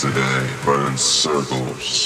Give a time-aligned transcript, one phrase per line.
[0.00, 1.99] today, but in circles.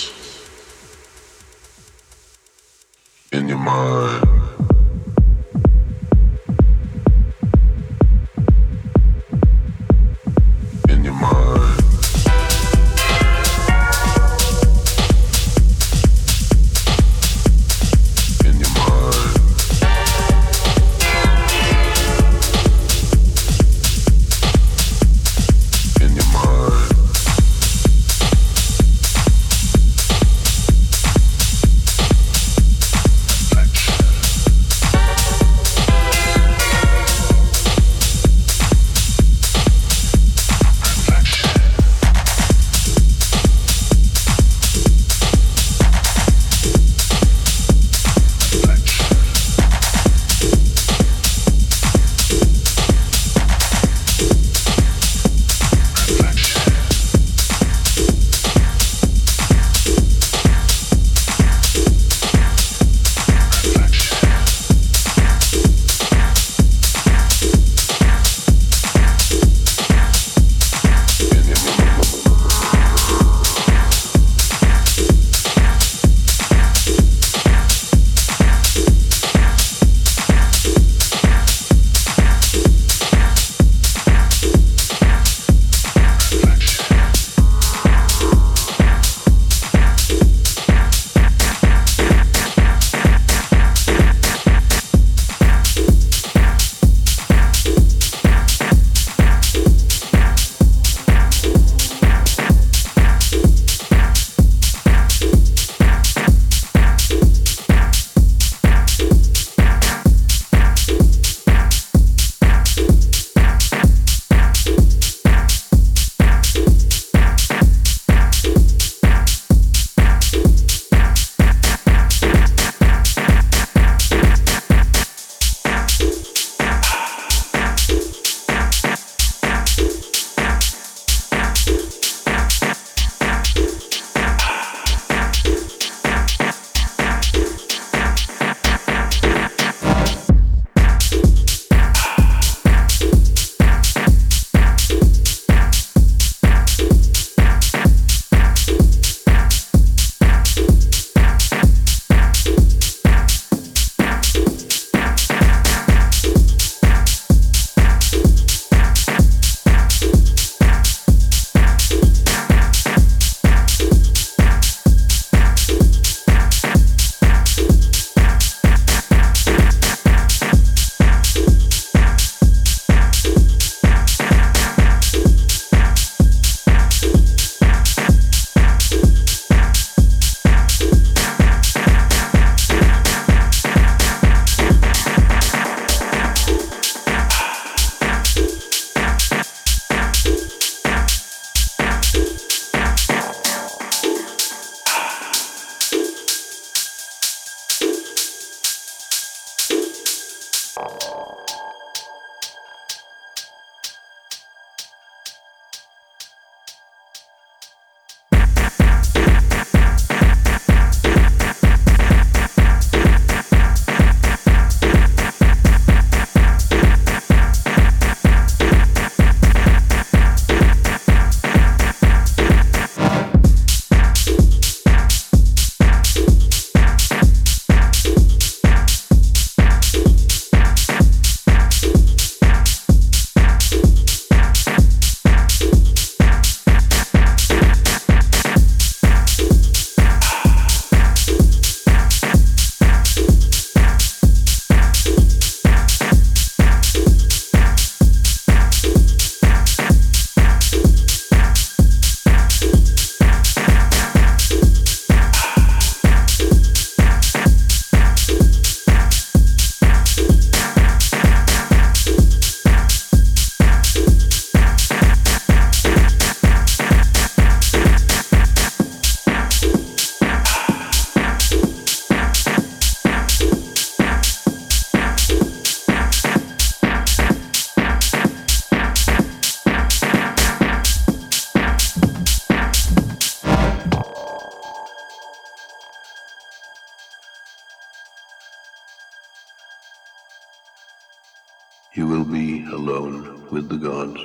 [291.94, 294.20] You will be alone with the gods,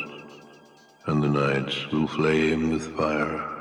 [1.06, 3.59] and the nights will flame with fire.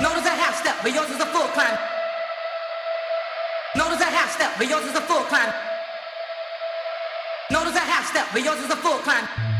[0.02, 1.78] Notice a half step, but yours is a full climb.
[3.76, 5.54] Notice a half step, but yours is a full climb.
[7.52, 9.51] Notice a half step, but yours is a full climb.